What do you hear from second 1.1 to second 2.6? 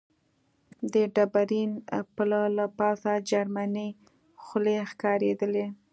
ډبرین پله